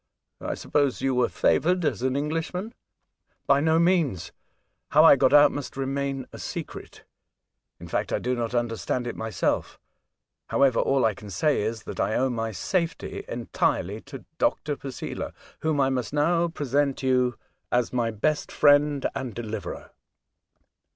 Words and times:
I 0.43 0.55
suppose 0.55 1.03
you 1.03 1.13
were 1.13 1.29
favoured 1.29 1.85
as 1.85 2.01
an 2.01 2.15
Englishman?"" 2.15 2.73
By 3.45 3.59
no 3.59 3.77
means. 3.77 4.31
How 4.89 5.03
I 5.03 5.15
got 5.15 5.31
out 5.31 5.51
must 5.51 5.77
remain 5.77 6.25
a 6.33 6.39
secret; 6.39 7.03
in 7.79 7.87
fact, 7.87 8.11
I 8.11 8.17
do 8.17 8.33
not 8.33 8.55
understand 8.55 9.05
it 9.05 9.15
myself. 9.15 9.77
However, 10.47 10.79
all 10.79 11.05
I 11.05 11.13
can 11.13 11.29
say 11.29 11.61
is, 11.61 11.83
that 11.83 11.99
I 11.99 12.15
owe 12.15 12.31
my 12.31 12.51
safety 12.51 13.23
entirely 13.27 14.01
to 14.07 14.25
Dr. 14.39 14.75
Posela, 14.75 15.33
whom 15.59 15.79
I 15.79 15.91
must 15.91 16.13
now 16.13 16.47
present 16.47 17.03
you 17.03 17.35
as 17.71 17.93
my 17.93 18.09
best 18.09 18.51
friend 18.51 19.05
and 19.13 19.35
deliverer." 19.35 19.91